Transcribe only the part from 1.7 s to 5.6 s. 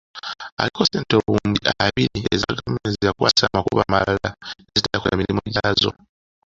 abiri eza gavumenti ze yakwasa amakubo amalala nezitakola mirimu